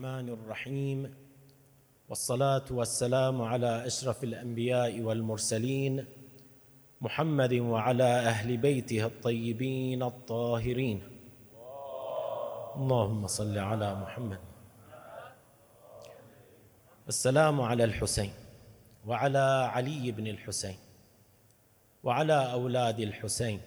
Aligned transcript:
الرحمن 0.00 0.28
الرحيم. 0.28 1.14
والصلاة 2.08 2.64
والسلام 2.70 3.42
على 3.42 3.86
أشرف 3.86 4.24
الأنبياء 4.24 5.00
والمرسلين 5.00 6.04
محمد 7.00 7.54
وعلى 7.54 8.04
أهل 8.04 8.56
بيته 8.56 9.06
الطيبين 9.06 10.02
الطاهرين. 10.02 11.02
اللهم 12.76 13.26
صل 13.26 13.58
على 13.58 13.94
محمد. 13.94 14.38
السلام 17.08 17.60
على 17.60 17.84
الحسين 17.84 18.32
وعلى 19.06 19.68
علي 19.72 20.12
بن 20.12 20.26
الحسين 20.26 20.76
وعلى 22.02 22.52
أولاد 22.52 23.00
الحسين 23.00 23.60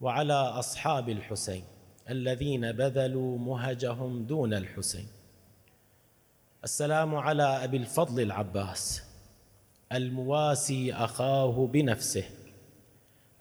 وعلى 0.00 0.32
أصحاب 0.32 1.08
الحسين 1.08 1.64
الذين 2.10 2.72
بذلوا 2.72 3.38
مهجهم 3.38 4.24
دون 4.24 4.54
الحسين. 4.54 5.08
السلام 6.64 7.14
على 7.14 7.42
أبي 7.42 7.76
الفضل 7.76 8.22
العباس. 8.22 9.02
المواسي 9.92 10.94
أخاه 10.94 11.66
بنفسه. 11.66 12.24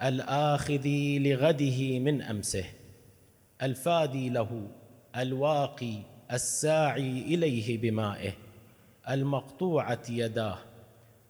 الاخذ 0.03 0.87
لغده 1.17 1.99
من 1.99 2.21
أمسه. 2.21 2.65
الفادي 3.61 4.29
له 4.29 4.67
الواقي 5.15 5.97
الساعي 6.31 7.21
إليه 7.21 7.81
بمائه. 7.81 8.33
المقطوعة 9.09 10.03
يداه. 10.09 10.57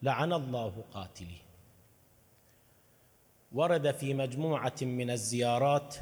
لعن 0.04 0.34
الله 0.34 0.84
قاتلي. 0.94 1.38
ورد 3.52 3.92
في 3.92 4.14
مجموعة 4.14 4.76
من 4.82 5.10
الزيارات 5.10 5.96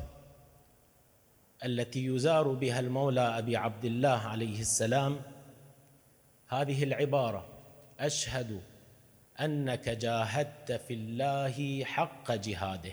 التي 1.63 2.05
يزار 2.05 2.48
بها 2.48 2.80
المولى 2.80 3.38
أبي 3.38 3.58
عبد 3.58 3.85
الله 3.85 4.09
عليه 4.09 4.62
السلام 4.62 5.20
هذه 6.48 6.84
العبارة 6.84 7.45
أشهد 7.99 8.62
أنك 9.41 9.90
جاهدت 9.90 10.71
في 10.71 10.93
الله 10.93 11.84
حق 11.84 12.32
جهاده. 12.32 12.91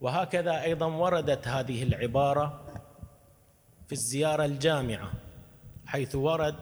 وهكذا 0.00 0.62
أيضا 0.62 0.86
وردت 0.86 1.48
هذه 1.48 1.82
العبارة 1.82 2.64
في 3.86 3.92
الزيارة 3.92 4.44
الجامعة 4.44 5.12
حيث 5.86 6.14
ورد 6.14 6.56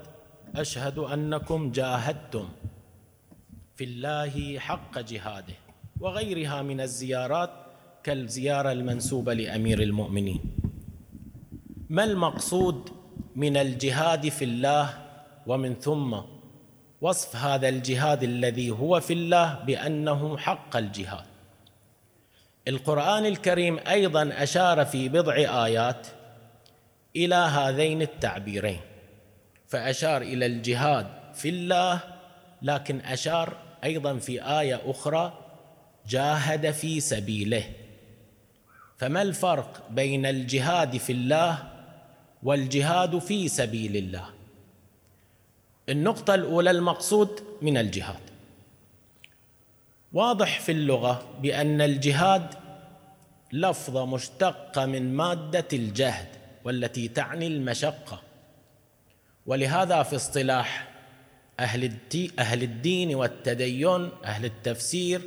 أشهد 0.56 0.98
أنكم 0.98 1.72
جاهدتم 1.72 2.48
في 3.76 3.84
الله 3.84 4.58
حق 4.58 4.98
جهاده 4.98 5.54
وغيرها 6.00 6.62
من 6.62 6.80
الزيارات 6.80 7.63
كالزياره 8.04 8.72
المنسوبة 8.72 9.34
لأمير 9.34 9.82
المؤمنين. 9.82 10.40
ما 11.88 12.04
المقصود 12.04 12.90
من 13.36 13.56
الجهاد 13.56 14.28
في 14.28 14.44
الله 14.44 14.98
ومن 15.46 15.74
ثم 15.74 16.16
وصف 17.00 17.36
هذا 17.36 17.68
الجهاد 17.68 18.22
الذي 18.22 18.70
هو 18.70 19.00
في 19.00 19.12
الله 19.12 19.54
بأنه 19.54 20.36
حق 20.36 20.76
الجهاد؟ 20.76 21.24
القرآن 22.68 23.26
الكريم 23.26 23.78
أيضا 23.88 24.30
أشار 24.32 24.84
في 24.84 25.08
بضع 25.08 25.34
آيات 25.66 26.06
إلى 27.16 27.34
هذين 27.34 28.02
التعبيرين 28.02 28.80
فأشار 29.66 30.22
إلى 30.22 30.46
الجهاد 30.46 31.06
في 31.34 31.48
الله 31.48 32.00
لكن 32.62 33.00
أشار 33.00 33.56
أيضا 33.84 34.18
في 34.18 34.42
آية 34.42 34.80
أخرى 34.84 35.38
جاهد 36.08 36.70
في 36.70 37.00
سبيله. 37.00 37.64
فما 39.04 39.22
الفرق 39.22 39.82
بين 39.90 40.26
الجهاد 40.26 40.96
في 40.96 41.12
الله 41.12 41.58
والجهاد 42.42 43.18
في 43.18 43.48
سبيل 43.48 43.96
الله؟ 43.96 44.26
النقطة 45.88 46.34
الأولى 46.34 46.70
المقصود 46.70 47.40
من 47.62 47.76
الجهاد. 47.76 48.20
واضح 50.12 50.60
في 50.60 50.72
اللغة 50.72 51.28
بأن 51.42 51.80
الجهاد 51.80 52.54
لفظة 53.52 54.06
مشتقة 54.06 54.86
من 54.86 55.14
مادة 55.14 55.68
الجهد 55.72 56.28
والتي 56.64 57.08
تعني 57.08 57.46
المشقة. 57.46 58.22
ولهذا 59.46 60.02
في 60.02 60.16
اصطلاح 60.16 60.88
أهل, 61.60 61.92
أهل 62.38 62.62
الدين 62.62 63.14
والتدين 63.14 64.10
أهل 64.24 64.44
التفسير 64.44 65.20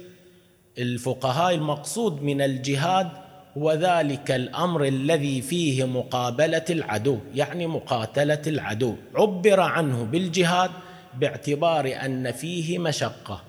الفقهاء 0.78 1.56
المقصود 1.56 2.22
من 2.22 2.42
الجهاد 2.42 3.27
هو 3.58 3.74
ذلك 3.74 4.32
الأمر 4.32 4.84
الذي 4.86 5.42
فيه 5.42 5.86
مقابلة 5.86 6.66
العدو 6.70 7.18
يعني 7.36 7.68
مقاتلة 7.68 8.42
العدو. 8.48 8.96
عبر 9.16 9.60
عنه 9.60 10.04
بالجهاد 10.04 10.72
باعتبار 11.20 11.98
أن 12.06 12.32
فيه 12.32 12.80
مشقة. 12.80 13.42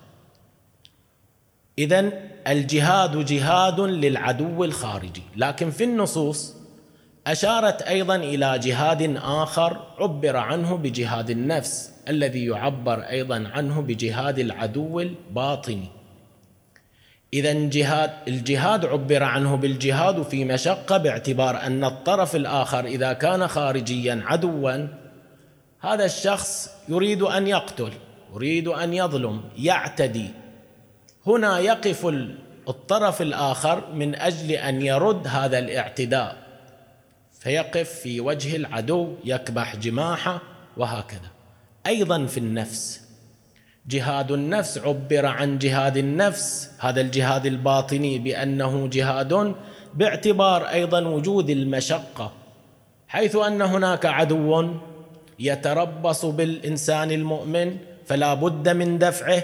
اذا 1.79 2.13
الجهاد 2.49 3.25
جهاد 3.25 3.81
للعدو 3.81 4.65
الخارجي. 4.65 5.23
لكن 5.37 5.71
في 5.71 5.85
النصوص 5.85 6.55
أشارت 7.27 7.83
أيضا 7.83 8.17
إلى 8.17 8.59
جهاد 8.59 9.17
آخر 9.17 9.81
عبر 9.99 10.37
عنه 10.37 10.77
بجهاد 10.77 11.31
النفس 11.31 11.93
الذي 12.09 12.45
يعبر 12.47 13.01
أيضا 13.01 13.49
عنه 13.55 13.81
بجهاد 13.81 14.39
العدو 14.39 15.01
الباطني. 15.01 15.98
إذا 17.33 17.53
جهاد 17.53 18.11
الجهاد 18.29 18.85
عبر 18.85 19.23
عنه 19.23 19.57
بالجهاد 19.57 20.23
في 20.23 20.45
مشقة 20.45 20.97
باعتبار 20.97 21.61
أن 21.63 21.85
الطرف 21.85 22.37
الآخر 22.37 22.85
إذا 22.85 23.13
كان 23.13 23.49
خارجيا 23.49 24.23
عدوا 24.25 24.89
هذا 25.81 26.05
الشخص 26.05 26.71
يريد 26.89 27.23
أن 27.23 27.47
يقتل 27.47 27.93
يريد 28.35 28.69
أن 28.69 28.95
يظلم 28.95 29.41
يعتدي. 29.59 30.31
هنا 31.27 31.59
يقف 31.59 32.07
الطرف 32.69 33.23
الآخر 33.23 33.93
من 33.93 34.15
أجل 34.15 34.51
أن 34.51 34.83
يرد 34.83 35.27
هذا 35.27 35.59
الاعتداء. 35.59 36.37
فيقف 37.41 37.91
في 37.91 38.21
وجه 38.21 38.57
العدو 38.57 39.15
يكبح 39.25 39.77
جماحه 39.77 40.43
وهكذا. 40.77 41.31
أيضا 41.87 42.27
في 42.27 42.39
النفس. 42.39 43.08
جهاد 43.89 44.33
النفس 44.33 44.79
عبر 44.79 45.27
عن 45.27 45.59
جهاد 45.59 45.97
النفس. 45.97 46.71
هذا 46.79 47.01
الجهاد 47.01 47.47
الباطني 47.47 48.19
بأنه 48.19 48.89
جهاد 48.93 49.55
باعتبار 49.95 50.69
أيضا 50.69 51.01
وجود 51.01 51.51
المشقة 51.51 52.33
حيث 53.09 53.37
أن 53.37 53.63
هناك 53.63 54.07
عدو 54.07 54.69
يتربص 55.39 56.25
بالإنسان 56.25 57.11
المؤمن 57.11 57.77
فلا 58.07 58.35
بد 58.35 58.69
من 58.69 58.99
دفعه. 58.99 59.43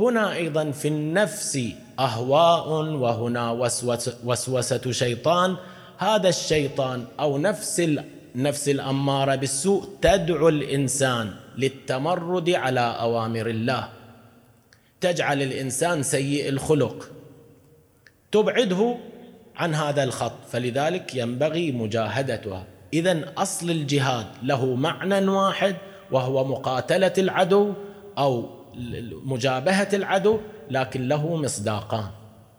هنا 0.00 0.32
أيضا 0.32 0.70
في 0.70 0.88
النفس 0.88 1.58
أهواء 1.98 2.68
وهنا 2.94 3.50
وسوسة, 4.24 4.90
شيطان. 4.90 5.56
هذا 5.98 6.28
الشيطان 6.28 7.04
أو 7.20 7.38
نفس 7.38 7.80
النفس 8.36 8.68
الأمارة 8.68 9.34
بالسوء 9.34 9.88
تدعو 10.02 10.48
الإنسان 10.48 11.34
للتمرد 11.58 12.50
على 12.50 12.96
أوامر 13.00 13.46
الله. 13.46 13.88
تجعل 15.00 15.42
الإنسان 15.42 16.02
سيء 16.02 16.48
الخلق. 16.48 17.10
تبعده 18.32 18.96
عن 19.56 19.74
هذا 19.74 20.04
الخط 20.04 20.44
فلذلك 20.48 21.14
ينبغي 21.14 21.72
مجاهدتها. 21.72 22.64
اذا 22.92 23.32
أصل 23.36 23.70
الجهاد 23.70 24.26
له 24.42 24.74
معنى 24.74 25.28
واحد 25.28 25.76
وهو 26.10 26.44
مقاتلة 26.44 27.12
العدو 27.18 27.72
أو 28.18 28.48
مجابهة 29.24 29.88
العدو 29.92 30.38
لكن 30.70 31.08
له 31.08 31.36
مصداقان. 31.36 32.10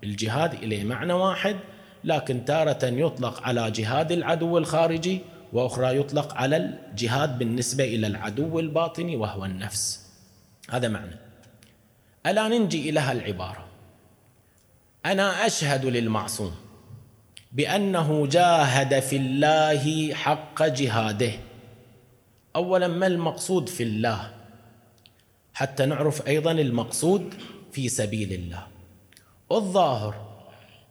الجهاد 0.03 0.53
إليه 0.53 0.83
معنى 0.83 1.13
واحد 1.13 1.56
لكن 2.03 2.45
تارة 2.45 2.85
يطلق 2.85 3.44
على 3.44 3.72
جهاد 3.72 4.12
العدو 4.12 4.57
الخارجي 4.57 5.22
وأخرى 5.53 5.97
يطلق 5.97 6.33
على 6.33 6.57
الجهاد 6.57 7.38
بالنسبة 7.38 7.83
إلى 7.83 8.07
العدو 8.07 8.59
الباطني 8.59 9.15
وهو 9.15 9.45
النفس. 9.45 10.09
هذا 10.69 10.88
معنى. 10.88 11.15
ألا 12.25 12.47
ننجي 12.47 12.89
إلى 12.89 13.11
العبارة؟ 13.11 13.65
أنا 15.05 15.45
أشهد 15.45 15.85
للمعصوم 15.85 16.55
بأنه 17.51 18.27
جاهد 18.27 19.00
في 19.00 19.15
الله 19.15 20.13
حق 20.13 20.63
جهاده. 20.63 21.31
اولا 22.56 22.88
ما 22.88 23.07
المقصود 23.07 23.69
في 23.69 23.83
الله؟ 23.83 24.33
حتى 25.53 25.85
نعرف 25.85 26.27
أيضا 26.27 26.51
المقصود 26.51 27.33
في 27.71 27.89
سبيل 27.89 28.33
الله. 28.33 28.67
الظاهر 29.51 30.32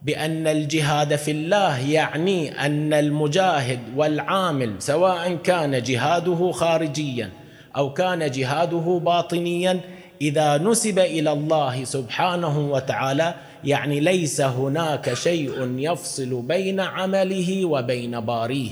بأن 0.04 0.46
الجهاد 0.46 1.16
في 1.16 1.30
الله 1.30 1.78
يعني 1.78 2.66
أن 2.66 2.92
المجاهد 2.92 3.80
والعامل 3.96 4.74
سواء 4.78 5.34
كان 5.34 5.82
جهاده 5.82 6.52
خارجيا 6.52 7.30
أو 7.76 7.92
كان 7.92 8.30
جهاده 8.30 9.00
باطنيا 9.04 9.80
إذا 10.20 10.58
نسب 10.58 10.98
إلى 10.98 11.32
الله 11.32 11.84
سبحانه 11.84 12.58
وتعالى 12.58 13.34
يعني 13.64 14.00
ليس 14.00 14.40
هناك 14.40 15.14
شيء 15.14 15.78
يفصل 15.78 16.42
بين 16.42 16.80
عمله 16.80 17.64
وبين 17.64 18.20
باريه 18.20 18.70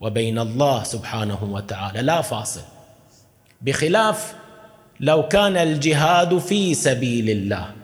وبين 0.00 0.38
الله 0.38 0.82
سبحانه 0.82 1.44
وتعالى 1.44 2.02
لا 2.02 2.20
فاصل. 2.20 2.60
بخلاف 3.62 4.34
لو 5.00 5.28
كان 5.28 5.56
الجهاد 5.56 6.38
في 6.38 6.74
سبيل 6.74 7.30
الله 7.30 7.83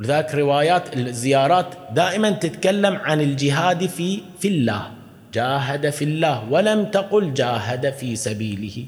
ولذلك 0.00 0.34
روايات 0.34 0.96
الزيارات 0.96 1.66
دائما 1.92 2.30
تتكلم 2.30 2.96
عن 2.96 3.20
الجهاد 3.20 3.86
في 3.86 4.20
في 4.38 4.48
الله. 4.48 4.90
جاهد 5.34 5.90
في 5.90 6.04
الله 6.04 6.44
ولم 6.50 6.84
تقل 6.84 7.34
جاهد 7.34 7.92
في 7.92 8.16
سبيله. 8.16 8.84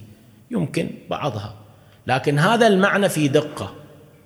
يمكن 0.50 0.91
بعضها. 1.11 1.55
لكن 2.06 2.38
هذا 2.38 2.67
المعنى 2.67 3.09
في 3.09 3.29
دقة 3.29 3.73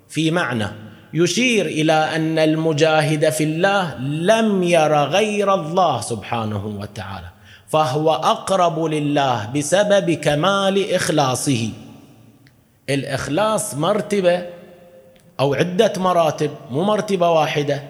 في 0.08 0.30
معنى. 0.30 0.66
يشير 1.14 1.66
إلى 1.66 1.92
أن 1.92 2.38
المجاهد 2.38 3.30
في 3.30 3.44
الله 3.44 3.98
لم 4.00 4.62
ير 4.62 4.94
غير 4.94 5.54
الله 5.54 6.00
سبحانه 6.00 6.66
وتعالى. 6.66 7.30
فهو 7.68 8.14
أقرب 8.14 8.84
لله 8.84 9.50
بسبب 9.56 10.10
كمال 10.10 10.94
إخلاصه. 10.94 11.68
الإخلاص 12.88 13.74
مرتبة 13.74 14.55
أو 15.40 15.54
عدة 15.54 15.92
مراتب 15.96 16.50
مو 16.70 16.82
مرتبة 16.82 17.30
واحدة. 17.30 17.82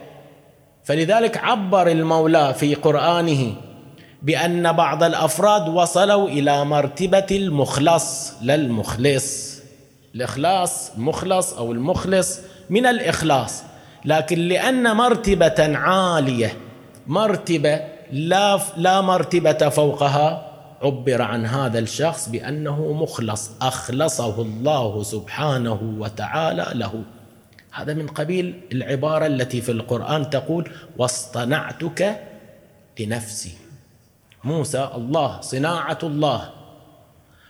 فلذلك 0.85 1.37
عبر 1.37 1.89
المولى 1.89 2.55
في 2.55 2.75
قرآنه 2.75 3.55
بأن 4.23 4.73
بعض 4.73 5.03
الأفراد 5.03 5.69
وصلوا 5.69 6.29
إلى 6.29 6.65
مرتبة 6.65 7.27
المخلص 7.31 8.33
لا 8.43 8.55
المخلص 8.55 9.57
الإخلاص 10.15 10.91
مخلص 10.97 11.53
أو 11.53 11.73
المخلص 11.73 12.41
من 12.71 12.87
الإخلاص. 12.87 13.63
لكن 14.05 14.39
لأن 14.39 14.97
مرتبة 14.97 15.77
عالية 15.77 16.57
مرتبة 17.07 17.81
لا 18.13 18.61
لا 18.77 19.01
مرتبة 19.01 19.69
فوقها 19.69 20.53
عبر 20.83 21.23
عن 21.23 21.47
هذا 21.47 21.79
الشخص 21.79 22.29
بأنه 22.29 22.93
مخلص. 22.93 23.51
أخلصه 23.63 24.43
الله 24.43 25.03
سبحانه 25.03 25.79
وتعالى 25.99 26.67
له. 26.75 27.03
هذا 27.77 27.95
من 27.95 28.07
قبيل 28.07 28.61
العبارة 28.73 29.27
التي 29.27 29.61
في 29.61 29.73
القرآن 29.73 30.31
تقول 30.31 30.69
واصطنعتك 30.99 32.21
لنفسي. 33.01 33.53
موسى 34.45 34.91
الله 34.95 35.41
صناعة 35.41 35.99
الله. 36.03 36.51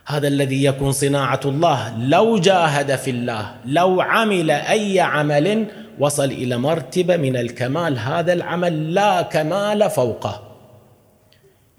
هذا 0.05 0.27
الذي 0.27 0.63
يكون 0.63 0.91
صناعة 0.91 1.39
الله 1.45 1.97
لو 1.97 2.37
جاهد 2.37 2.95
في 2.95 3.11
الله 3.11 3.55
لو 3.65 4.01
عمل 4.01 4.51
أي 4.51 4.99
عمل 4.99 5.65
وصل 5.99 6.25
إلى 6.25 6.57
مرتبة 6.57 7.17
من 7.17 7.37
الكمال 7.37 7.99
هذا 7.99 8.33
العمل 8.33 8.93
لا 8.93 9.21
كمال 9.21 9.89
فوقه. 9.89 10.43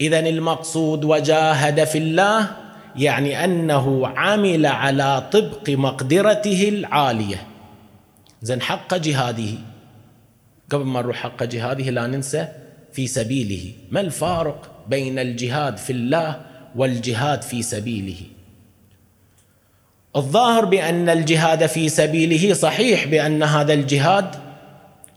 اذا 0.01 0.19
المقصود 0.19 1.05
وجاهد 1.05 1.85
في 1.85 1.99
الله 1.99 2.49
يعني 2.97 3.45
أنه 3.45 4.09
عمل 4.17 4.67
على 4.67 5.29
طبق 5.33 5.71
مقدرته 5.71 6.69
العالية. 6.69 7.48
زين 8.43 8.63
حق 8.63 8.95
جهاده. 8.95 9.59
قبل 10.71 10.85
ما 10.85 11.03
نروح 11.03 11.17
حق 11.17 11.43
جهاده 11.43 11.91
لا 11.91 12.07
ننسى 12.07 12.49
في 12.93 13.07
سبيله. 13.07 13.73
ما 13.91 14.01
الفارق 14.01 14.71
بين 14.89 15.19
الجهاد 15.19 15.77
في 15.77 15.93
الله 15.93 16.41
والجهاد 16.77 17.43
في 17.43 17.63
سبيله؟ 17.63 18.21
الظاهر 20.17 20.65
بأن 20.65 21.09
الجهاد 21.09 21.67
في 21.67 21.89
سبيله 21.89 22.55
صحيح 22.55 23.07
بأن 23.07 23.43
هذا 23.43 23.73
الجهاد 23.73 24.35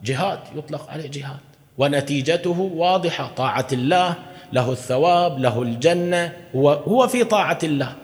جهاد 0.03 0.39
يطلق 0.55 0.89
عليه 0.89 1.09
جهاد. 1.09 1.39
ونتيجته 1.77 2.59
واضحة. 2.59 3.31
طاعة 3.37 3.67
الله 3.73 4.15
له 4.53 4.71
الثواب 4.71 5.39
له 5.39 5.61
الجنة 5.61 6.33
هو 6.55 6.71
هو 6.71 7.07
في 7.07 7.23
طاعة 7.23 7.59
الله 7.63 7.95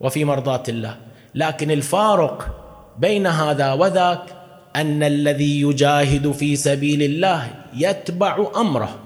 وفي 0.00 0.24
مرضاة 0.24 0.62
الله. 0.68 0.96
لكن 1.34 1.70
الفارق 1.70 2.59
بين 3.00 3.26
هذا 3.26 3.72
وذاك 3.72 4.36
أن 4.76 5.02
الذي 5.02 5.60
يجاهد 5.60 6.30
في 6.30 6.56
سبيل 6.56 7.02
الله 7.02 7.50
يتبع 7.74 8.46
أمره 8.56 8.98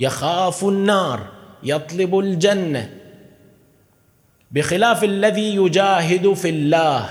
يخاف 0.00 0.64
النار 0.64 1.20
يطلب 1.62 2.18
الجنة. 2.18 2.90
بخلاف 4.50 5.04
الذي 5.04 5.54
يجاهد 5.56 6.32
في 6.32 6.48
الله 6.48 7.10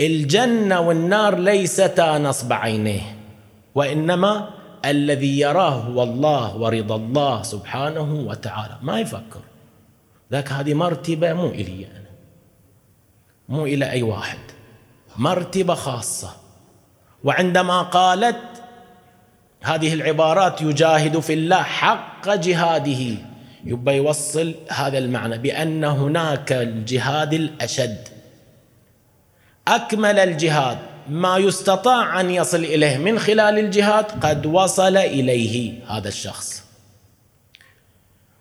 الجنة 0.00 0.80
والنار 0.80 1.38
ليستا 1.38 2.18
نصب 2.18 2.52
عينيه 2.52 3.16
وإنما 3.74 4.50
الذي 4.84 5.40
يراه 5.40 5.70
هو 5.70 6.02
الله 6.02 6.56
ورضا 6.56 6.96
الله 6.96 7.42
سبحانه 7.42 8.14
وتعالى. 8.14 8.78
ما 8.82 9.00
يفكر. 9.00 9.40
ذاك 10.32 10.52
هذه 10.52 10.74
مرتبة 10.74 11.32
مو 11.32 11.46
إلي 11.46 11.86
أنا. 11.86 12.10
مو 13.48 13.66
إلى 13.66 13.90
أي 13.90 14.02
واحد. 14.02 14.38
مرتبه 15.16 15.74
خاصة. 15.74 16.30
وعندما 17.24 17.82
قالت 17.82 18.40
هذه 19.62 19.94
العبارات 19.94 20.62
يجاهد 20.62 21.20
في 21.20 21.32
الله 21.32 21.62
حق 21.62 22.34
جهاده 22.34 23.16
يبقى 23.64 23.96
يوصل 23.96 24.54
هذا 24.70 24.98
المعنى 24.98 25.38
بأن 25.38 25.84
هناك 25.84 26.52
الجهاد 26.52 27.32
الأشد. 27.32 28.08
أكمل 29.68 30.18
الجهاد 30.18 30.78
ما 31.08 31.36
يستطاع 31.36 32.20
أن 32.20 32.30
يصل 32.30 32.64
إليه 32.64 32.98
من 32.98 33.18
خلال 33.18 33.58
الجهاد 33.58 34.04
قد 34.04 34.46
وصل 34.46 34.96
إليه 34.96 35.72
هذا 35.88 36.08
الشخص. 36.08 36.62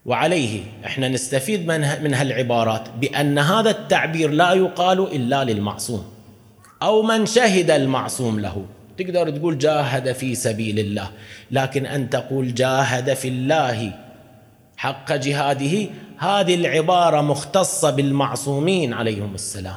وعليه 0.05 0.63
إحنا 0.85 1.07
نستفيد 1.07 1.67
من 1.67 2.03
من 2.03 2.13
هالعبارات 2.13 2.89
بأن 2.89 3.39
هذا 3.39 3.69
التعبير 3.69 4.29
لا 4.29 4.53
يقال 4.53 4.99
إلا 5.15 5.43
للمعصوم. 5.43 6.20
أو 6.81 7.01
من 7.01 7.25
شهد 7.25 7.71
المعصوم 7.71 8.39
له. 8.39 8.65
تقدر 8.97 9.29
تقول 9.29 9.57
جاهد 9.57 10.11
في 10.11 10.35
سبيل 10.35 10.79
الله 10.79 11.09
لكن 11.51 11.85
أن 11.85 12.09
تقول 12.09 12.53
جاهد 12.53 13.13
في 13.13 13.27
الله 13.27 13.93
حق 14.77 15.13
جهاده 15.13 15.87
هذه 16.17 16.55
العبارة 16.55 17.21
مختصة 17.21 17.89
بالمعصومين 17.89 18.93
عليهم 18.93 19.35
السلام. 19.35 19.75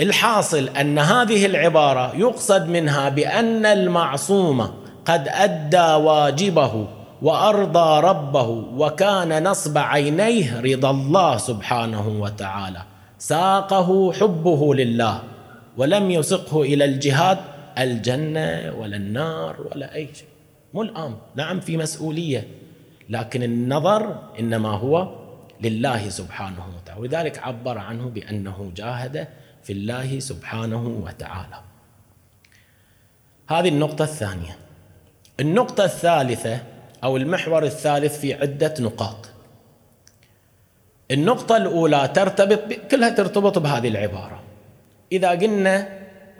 الحاصل 0.00 0.68
أن 0.68 0.98
هذه 0.98 1.46
العبارة 1.46 2.16
يقصد 2.16 2.68
منها 2.68 3.08
بأن 3.08 3.66
المعصوم 3.66 4.60
قد 5.04 5.28
أدى 5.28 6.04
واجبه 6.04 6.86
وأرضى 7.22 8.06
ربه 8.06 8.48
وكان 8.76 9.48
نصب 9.48 9.78
عينيه 9.78 10.60
رضا 10.60 10.90
الله 10.90 11.36
سبحانه 11.36 12.08
وتعالى. 12.08 12.82
ساقه 13.18 14.12
حبه 14.12 14.74
لله 14.74 15.22
ولم 15.76 16.10
يسقه 16.10 16.62
إلى 16.62 16.84
الجهاد 16.84 17.38
الجنة 17.78 18.74
ولا 18.78 18.96
النار 18.96 19.60
ولا 19.60 19.94
أي 19.94 20.08
شيء. 20.14 20.28
مو 20.74 20.82
الامر 20.82 21.16
نعم 21.34 21.60
في 21.60 21.76
مسؤولية 21.76 22.48
لكن 23.08 23.42
النظر 23.42 24.18
إنما 24.38 24.68
هو 24.68 25.08
لله 25.60 26.08
سبحانه 26.08 26.66
وتعالى. 26.76 27.00
ولذلك 27.00 27.38
عبر 27.38 27.78
عنه 27.78 28.08
بأنه 28.08 28.72
جاهد 28.76 29.28
في 29.62 29.72
الله 29.72 30.18
سبحانه 30.18 30.86
وتعالى. 31.04 31.60
هذه 33.48 33.68
النقطة 33.68 34.02
الثانية. 34.02 34.56
النقطة 35.40 35.84
الثالثة 35.84 36.58
أو 37.04 37.16
المحور 37.16 37.62
الثالث 37.64 38.20
في 38.20 38.34
عدة 38.34 38.74
نقاط. 38.80 39.33
النقطة 41.10 41.56
الأولى 41.56 42.10
ترتبط 42.14 42.72
كلها 42.90 43.08
ترتبط 43.08 43.58
بهذه 43.58 43.88
العبارة. 43.88 44.42
إذا 45.12 45.30
قلنا 45.30 45.88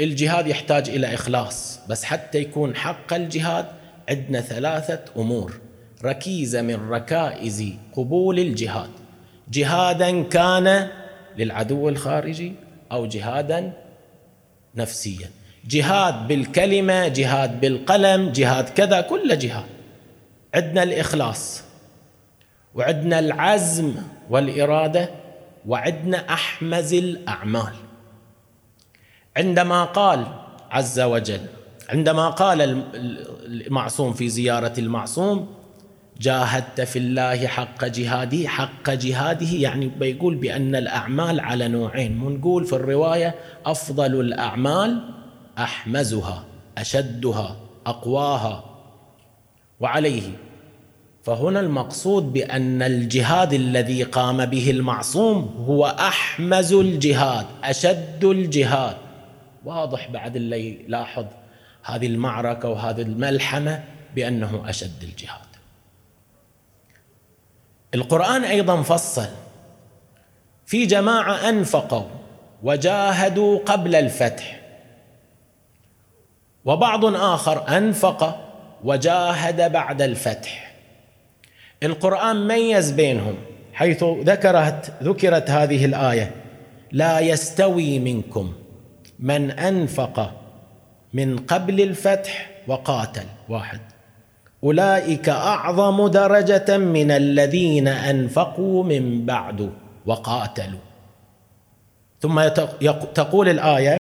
الجهاد 0.01 0.47
يحتاج 0.47 0.89
إلى 0.89 1.15
إخلاص 1.15 1.81
بس 1.89 2.05
حتى 2.05 2.39
يكون 2.39 2.77
حق 2.77 3.15
الجهاد 3.15 3.67
عندنا 4.09 4.41
ثلاثة 4.41 5.01
أمور. 5.17 5.61
ركيزة 6.05 6.63
من 6.63 6.91
ركائز 6.91 7.65
قبول 7.93 8.39
الجهاد. 8.39 8.91
جهادا 9.51 10.23
كان 10.23 10.89
للعدو 11.39 11.89
الخارجي 11.89 12.53
أو 12.93 13.07
جهادا 13.07 13.73
نفسيا. 14.75 15.31
جهاد 15.69 16.29
بالكلمة 16.29 17.09
جهاد 17.09 17.61
بالقلم 17.61 18.33
جهاد 18.33 18.69
كذا 18.69 19.01
كل 19.01 19.39
جهاد. 19.39 19.67
عندنا 20.55 20.83
الإخلاص. 20.83 21.63
وعندنا 22.75 23.19
العزم 23.19 23.95
والإرادة 24.31 25.11
وعندنا 25.67 26.33
أحمز 26.33 26.95
الأعمال. 26.95 27.73
عندما 29.37 29.85
قال 29.85 30.27
عز 30.71 31.01
وجل 31.01 31.41
عندما 31.89 32.31
قال 32.31 32.85
المعصوم 33.45 34.13
في 34.13 34.29
زيارة 34.29 34.73
المعصوم 34.79 35.55
جاهدت 36.21 36.81
في 36.81 36.99
الله 36.99 37.47
حق 37.47 37.85
جهاده 37.85 38.49
حق 38.49 38.91
جهاده 38.91 39.47
يعني 39.47 39.89
بيقول 39.89 40.35
بأن 40.35 40.77
الأعمال 40.77 41.41
على 41.41 41.69
نوعين. 41.69 42.19
منقول 42.19 42.65
في 42.65 42.73
الرواية 42.73 43.35
أفضل 43.67 44.21
الأعمال 44.21 45.11
أحمزها 45.59 46.45
أشدها 46.79 47.57
أقواها. 47.87 48.65
وعليه 49.81 50.23
فهنا 51.25 51.61
المقصود 51.61 52.33
بأن 52.33 52.83
الجهاد 52.83 53.53
الذي 53.53 54.03
قام 54.03 54.47
به 54.47 54.71
المعصوم 54.71 55.65
هو 55.69 55.87
أحمز 55.87 56.73
الجهاد 56.73 57.47
أشد 57.65 58.25
الجهاد. 58.25 58.97
واضح 59.65 60.11
بعد 60.11 60.37
اللي 60.37 60.85
يلاحظ 60.85 61.27
هذه 61.83 62.07
المعركة 62.07 62.69
وهذه 62.69 63.03
الملحمة 63.03 63.85
بأنه 64.15 64.63
أشد 64.67 65.03
الجهاد. 65.03 65.41
القرآن 67.95 68.45
أيضا 68.45 68.83
فصل 68.83 69.29
في 70.67 70.87
جماعة 70.87 71.49
أنفقوا 71.49 72.09
وجاهدوا 72.63 73.59
قبل 73.59 73.95
الفتح 73.95 74.61
وبعض 76.65 77.05
آخر 77.05 77.77
أنفق 77.77 78.41
وجاهد 78.85 79.73
بعد 79.73 80.03
الفتح. 80.03 80.64
القرآن 81.85 82.49
ميز 82.49 82.91
بينهم 82.91 83.35
حيث 83.73 84.05
ذكرت 84.05 84.93
ذكرت 85.03 85.51
هذه 85.51 85.85
الآية 85.85 86.31
لا 86.93 87.21
يستوي 87.21 87.99
منكم 87.99 88.53
من 89.19 89.51
أنفق 89.51 90.31
من 91.15 91.39
قبل 91.39 91.81
الفتح 91.81 92.51
وقاتل. 92.67 93.27
واحد. 93.49 93.81
أولئك 94.65 95.29
أعظم 95.29 96.09
درجة 96.09 96.79
من 96.79 97.11
الذين 97.11 97.89
أنفقوا 97.89 98.85
من 98.85 99.27
بعد 99.27 99.71
وقاتلوا. 100.07 100.81
ثم 102.21 102.49
تقول 103.15 103.49
الآية 103.49 103.93